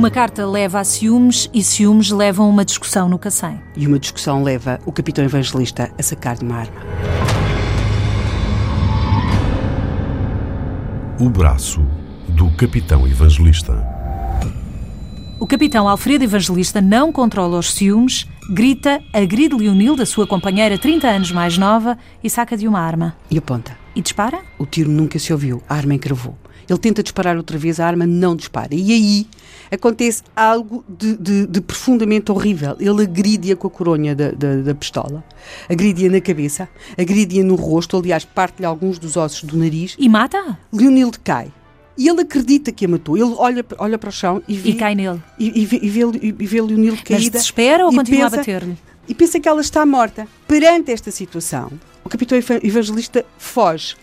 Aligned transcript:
Uma 0.00 0.10
carta 0.10 0.46
leva 0.46 0.80
a 0.80 0.82
ciúmes 0.82 1.50
e 1.52 1.62
ciúmes 1.62 2.10
levam 2.10 2.46
a 2.46 2.48
uma 2.48 2.64
discussão 2.64 3.06
no 3.06 3.18
Cacém. 3.18 3.60
E 3.76 3.86
uma 3.86 3.98
discussão 3.98 4.42
leva 4.42 4.80
o 4.86 4.92
capitão 4.92 5.22
evangelista 5.22 5.92
a 5.98 6.02
sacar 6.02 6.38
de 6.38 6.42
uma 6.42 6.56
arma. 6.56 6.80
O 11.20 11.28
braço 11.28 11.86
do 12.30 12.50
capitão 12.52 13.06
evangelista. 13.06 13.74
O 15.38 15.46
capitão 15.46 15.86
Alfredo 15.86 16.24
Evangelista 16.24 16.80
não 16.80 17.12
controla 17.12 17.58
os 17.58 17.70
ciúmes, 17.70 18.26
grita, 18.50 19.02
agride 19.12 19.54
Leonilda, 19.54 20.06
sua 20.06 20.26
companheira 20.26 20.78
30 20.78 21.08
anos 21.08 21.30
mais 21.30 21.58
nova, 21.58 21.98
e 22.24 22.30
saca 22.30 22.56
de 22.56 22.66
uma 22.66 22.80
arma. 22.80 23.14
E 23.30 23.36
aponta. 23.36 23.76
E 23.94 24.00
dispara? 24.00 24.40
O 24.58 24.64
tiro 24.64 24.90
nunca 24.90 25.18
se 25.18 25.30
ouviu, 25.30 25.62
a 25.68 25.74
arma 25.74 25.92
encravou. 25.92 26.38
Ele 26.70 26.78
tenta 26.78 27.02
disparar 27.02 27.36
outra 27.36 27.58
vez, 27.58 27.80
a 27.80 27.86
arma 27.86 28.06
não 28.06 28.36
dispara. 28.36 28.72
E 28.72 28.92
aí 28.92 29.26
acontece 29.72 30.22
algo 30.36 30.84
de, 30.88 31.16
de, 31.16 31.46
de 31.48 31.60
profundamente 31.60 32.30
horrível. 32.30 32.76
Ele 32.78 33.02
agride-a 33.02 33.56
com 33.56 33.66
a 33.66 33.70
coronha 33.70 34.14
da, 34.14 34.30
da, 34.30 34.56
da 34.62 34.74
pistola, 34.74 35.24
agride-a 35.68 36.08
na 36.10 36.20
cabeça, 36.20 36.68
agride-a 36.96 37.42
no 37.42 37.56
rosto, 37.56 37.96
aliás, 37.96 38.24
parte-lhe 38.24 38.66
alguns 38.66 39.00
dos 39.00 39.16
ossos 39.16 39.42
do 39.42 39.56
nariz. 39.56 39.96
E 39.98 40.08
mata? 40.08 40.56
Leonilde 40.72 41.18
cai. 41.18 41.52
E 41.98 42.08
ele 42.08 42.20
acredita 42.22 42.70
que 42.72 42.84
a 42.84 42.88
matou. 42.88 43.16
Ele 43.16 43.34
olha, 43.36 43.66
olha 43.78 43.98
para 43.98 44.08
o 44.08 44.12
chão 44.12 44.40
e 44.46 44.56
vê. 44.56 44.70
E 44.70 44.74
cai 44.74 44.94
nele. 44.94 45.20
E, 45.38 45.60
e 45.62 45.66
vê, 45.66 45.80
e 45.82 45.88
vê, 45.90 46.00
e 46.22 46.46
vê 46.46 46.62
Leonilde 46.62 47.02
caída. 47.02 47.22
Mas 47.24 47.30
desespera 47.30 47.84
ou 47.84 47.92
continua 47.92 48.22
pensa- 48.30 48.36
a 48.36 48.38
bater-lhe? 48.38 48.78
E 49.08 49.14
pensa 49.14 49.40
que 49.40 49.48
ela 49.48 49.60
está 49.60 49.84
morta. 49.84 50.26
Perante 50.46 50.92
esta 50.92 51.10
situação, 51.10 51.72
o 52.04 52.08
capitão 52.08 52.38
eva- 52.38 52.60
evangelista 52.62 53.24
foge. 53.36 53.96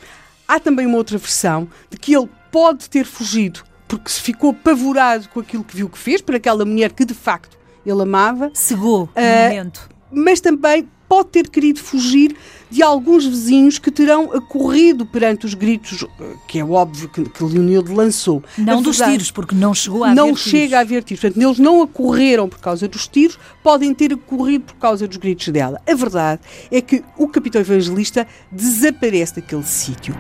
Há 0.46 0.60
também 0.60 0.86
uma 0.86 0.98
outra 0.98 1.18
versão 1.18 1.68
de 1.90 1.98
que 1.98 2.14
ele 2.16 2.28
pode 2.52 2.90
ter 2.90 3.06
fugido 3.06 3.62
porque 3.88 4.10
se 4.10 4.20
ficou 4.22 4.50
apavorado 4.52 5.30
com 5.30 5.40
aquilo 5.40 5.64
que 5.64 5.76
viu 5.76 5.88
que 5.88 5.98
fez, 5.98 6.22
por 6.22 6.36
aquela 6.36 6.66
mulher 6.66 6.92
que 6.92 7.06
de 7.06 7.14
facto 7.14 7.58
ele 7.86 8.02
amava, 8.02 8.52
Cegou 8.54 9.02
no 9.06 9.10
Ah, 9.16 9.50
momento. 9.50 9.90
mas 10.12 10.42
também 10.42 10.88
pode 11.08 11.30
ter 11.30 11.50
querido 11.50 11.80
fugir 11.80 12.36
de 12.70 12.84
alguns 12.84 13.26
vizinhos 13.26 13.80
que 13.80 13.90
terão 13.90 14.26
acorrido 14.34 15.06
perante 15.06 15.46
os 15.46 15.54
gritos, 15.54 16.04
eh, 16.20 16.34
que 16.50 16.60
é 16.60 16.66
óbvio 16.66 17.08
que, 17.08 17.24
que 17.30 17.42
Leonildo 17.46 17.94
lançou. 17.94 18.44
Não 18.58 18.80
A 18.80 18.82
dos 18.82 18.98
verdade- 18.98 19.12
tiros, 19.14 19.32
porque 19.32 19.56
não 19.56 19.74
chegou 19.74 20.04
a 20.04 20.14
não 20.14 20.26
haver 20.32 20.38
chega 20.38 20.58
tiros. 20.60 20.74
a 20.74 20.80
haver 20.82 21.04
tiros. 21.06 21.22
Portanto, 21.22 21.42
eles 21.42 21.60
não 21.60 21.82
acorreram 21.82 22.50
por 22.50 22.60
causa 22.60 22.90
dos 22.90 23.08
tiros, 23.08 23.40
podem 23.64 23.94
ter 23.94 24.12
ocorrido 24.12 24.66
por 24.66 24.76
causa 24.76 25.08
dos 25.08 25.16
gritos 25.16 25.48
dela. 25.48 25.82
A 25.90 25.96
verdade 25.96 26.42
é 26.70 26.82
que 26.82 27.02
o 27.18 27.30
capitão 27.30 27.62
evangelista 27.62 28.28
desaparece 28.52 29.36
daquele 29.36 29.64
sítio. 29.64 30.14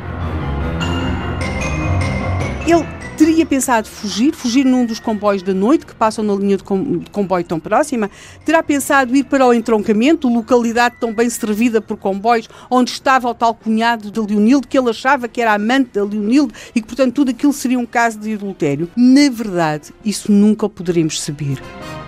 Ele 2.68 2.84
teria 3.18 3.46
pensado 3.46 3.88
fugir, 3.88 4.34
fugir 4.36 4.66
num 4.66 4.86
dos 4.86 5.00
comboios 5.00 5.42
da 5.42 5.54
noite 5.54 5.86
que 5.86 5.96
passam 5.96 6.24
na 6.24 6.36
linha 6.36 6.58
de, 6.58 6.64
com- 6.64 6.98
de 7.00 7.10
comboio 7.10 7.44
tão 7.46 7.60
próxima. 7.62 8.12
Terá 8.44 8.62
pensado 8.62 9.16
ir 9.16 9.24
para 9.24 9.46
o 9.48 9.54
entroncamento, 9.54 10.28
localidade 10.28 10.96
tão 11.00 11.14
bem 11.14 11.30
servida 11.30 11.82
por 11.82 11.96
comboios, 11.96 12.50
onde 12.70 12.92
estava 12.92 13.30
o 13.30 13.34
tal 13.34 13.56
cunhado 13.56 14.12
de 14.12 14.20
Leonildo, 14.20 14.68
que 14.68 14.78
ele 14.78 14.90
achava 14.90 15.28
que 15.30 15.42
era 15.42 15.54
amante 15.54 15.92
da 15.94 16.04
Leonildo 16.04 16.54
e 16.76 16.82
que, 16.82 16.88
portanto, 16.88 17.14
tudo 17.16 17.32
aquilo 17.32 17.54
seria 17.54 17.80
um 17.80 17.86
caso 17.86 18.20
de 18.20 18.34
adultério. 18.34 18.90
Na 18.98 19.30
verdade, 19.32 19.94
isso 20.04 20.30
nunca 20.32 20.68
poderemos 20.68 21.22
saber. 21.22 21.58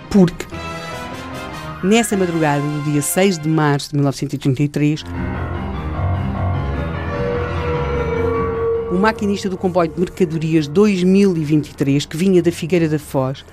Porque 0.09 0.45
nessa 1.83 2.17
madrugada 2.17 2.61
do 2.61 2.91
dia 2.91 3.01
6 3.01 3.39
de 3.39 3.47
março 3.47 3.89
de 3.91 3.95
1933, 3.95 5.03
o 8.91 8.95
maquinista 8.97 9.47
do 9.47 9.57
comboio 9.57 9.91
de 9.91 9.99
mercadorias 9.99 10.67
2023, 10.67 12.07
que 12.07 12.17
vinha 12.17 12.41
da 12.41 12.51
Figueira 12.51 12.89
da 12.89 12.97
Foz, 12.97 13.45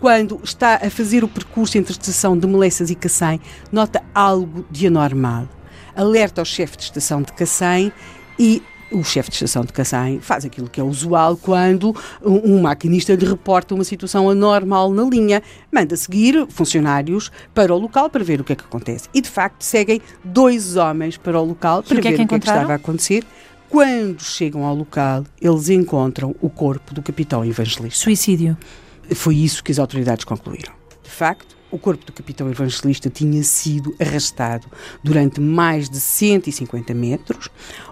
quando 0.00 0.40
está 0.44 0.76
a 0.76 0.88
fazer 0.88 1.24
o 1.24 1.28
percurso 1.28 1.76
entre 1.76 1.92
a 1.92 1.96
estação 1.96 2.38
de 2.38 2.46
Melessas 2.46 2.90
e 2.90 2.94
Cacém, 2.94 3.40
nota 3.72 4.02
algo 4.14 4.64
de 4.70 4.86
anormal. 4.86 5.48
Alerta 5.96 6.40
ao 6.40 6.44
chefe 6.44 6.76
de 6.76 6.84
estação 6.84 7.22
de 7.22 7.32
Cacém 7.32 7.92
e 8.38 8.62
o 8.92 9.02
chefe 9.02 9.30
de 9.30 9.34
estação 9.36 9.64
de 9.64 9.72
Cacém 9.72 10.20
faz 10.20 10.44
aquilo 10.44 10.68
que 10.68 10.80
é 10.80 10.84
usual 10.84 11.36
quando 11.36 11.94
um, 12.22 12.54
um 12.54 12.62
maquinista 12.62 13.14
lhe 13.14 13.26
reporta 13.26 13.74
uma 13.74 13.84
situação 13.84 14.30
anormal 14.30 14.92
na 14.92 15.02
linha. 15.02 15.42
Manda 15.72 15.96
seguir 15.96 16.46
funcionários 16.48 17.32
para 17.52 17.74
o 17.74 17.78
local 17.78 18.08
para 18.08 18.22
ver 18.22 18.40
o 18.40 18.44
que 18.44 18.52
é 18.52 18.56
que 18.56 18.64
acontece. 18.64 19.08
E 19.12 19.20
de 19.20 19.28
facto 19.28 19.62
seguem 19.62 20.00
dois 20.22 20.76
homens 20.76 21.16
para 21.16 21.40
o 21.40 21.44
local 21.44 21.82
para 21.82 21.98
o 21.98 22.00
que 22.00 22.08
é 22.08 22.10
ver 22.12 22.16
que 22.18 22.24
o 22.24 22.28
que 22.28 22.34
é 22.36 22.38
que 22.38 22.46
estava 22.46 22.72
a 22.72 22.76
acontecer. 22.76 23.24
Quando 23.74 24.22
chegam 24.22 24.64
ao 24.64 24.72
local, 24.72 25.24
eles 25.42 25.68
encontram 25.68 26.32
o 26.40 26.48
corpo 26.48 26.94
do 26.94 27.02
capitão 27.02 27.44
evangelista. 27.44 28.04
Suicídio. 28.04 28.56
Foi 29.16 29.34
isso 29.34 29.64
que 29.64 29.72
as 29.72 29.80
autoridades 29.80 30.24
concluíram. 30.24 30.72
De 31.02 31.10
facto, 31.10 31.56
o 31.72 31.76
corpo 31.76 32.06
do 32.06 32.12
capitão 32.12 32.48
evangelista 32.48 33.10
tinha 33.10 33.42
sido 33.42 33.92
arrastado 34.00 34.68
durante 35.02 35.40
mais 35.40 35.90
de 35.90 35.98
150 35.98 36.94
metros. 36.94 37.48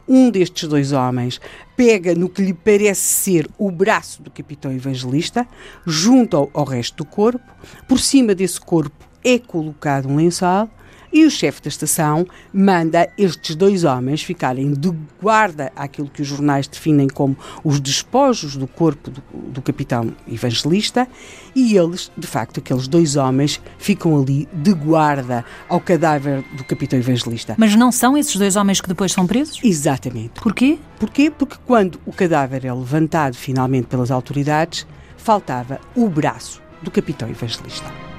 Um 0.07 0.31
destes 0.31 0.69
dois 0.69 0.93
homens 0.93 1.41
pega 1.77 2.15
no 2.15 2.29
que 2.29 2.43
lhe 2.43 2.55
parece 2.55 3.01
ser 3.01 3.51
o 3.59 3.69
braço 3.69 4.23
do 4.23 4.31
capitão 4.31 4.71
evangelista, 4.71 5.49
junto 5.85 6.37
ao, 6.37 6.51
ao 6.55 6.65
resto 6.65 6.99
do 6.99 7.05
corpo. 7.05 7.53
Por 7.89 7.99
cima 7.99 8.37
desse 8.37 8.61
corpo 8.61 9.05
é 9.25 9.37
colocado 9.37 10.09
um 10.09 10.15
lençol 10.15 10.71
e 11.13 11.25
o 11.25 11.31
chefe 11.31 11.63
da 11.63 11.69
estação 11.69 12.27
manda 12.53 13.09
estes 13.19 13.55
dois 13.55 13.85
homens 13.85 14.23
ficarem 14.23 14.73
de 14.73 14.93
guarda 15.21 15.71
àquilo 15.77 16.09
que 16.09 16.23
os 16.23 16.29
jornais 16.29 16.67
definem 16.67 17.09
como 17.09 17.37
os 17.63 17.81
despojos 17.81 18.57
do 18.57 18.67
corpo 18.67 19.11
do, 19.11 19.23
do 19.33 19.63
capitão 19.63 20.13
evangelista 20.27 21.07
e 21.55 21.77
eles, 21.77 22.11
de 22.17 22.27
facto, 22.27 22.61
aqueles 22.61 22.89
dois 22.89 23.17
homens 23.17 23.61
ficam 23.79 24.21
ali 24.21 24.49
de 24.53 24.73
guarda 24.73 25.45
ao 25.69 25.81
cadáver 25.81 26.43
do 26.57 26.65
capitão 26.65 26.99
evangelista. 26.99 27.55
Mas 27.59 27.77
não 27.77 27.93
são 27.93 28.17
esses 28.17 28.37
dois 28.37 28.57
homens 28.57 28.81
que 28.81 28.89
depois 28.89 29.13
são 29.13 29.27
presos? 29.27 29.61
Exatamente. 29.63 30.41
Porquê? 30.41 30.79
Porquê? 30.99 31.31
Porque 31.31 31.57
quando 31.67 32.01
o 32.07 32.13
cadáver 32.13 32.65
é 32.65 32.73
levantado 32.73 33.35
finalmente 33.35 33.87
pelas 33.87 34.11
autoridades, 34.11 34.87
faltava 35.17 35.81
o 35.95 36.09
braço 36.09 36.63
do 36.83 36.91
capitão 36.91 37.29
evangelista. 37.29 38.12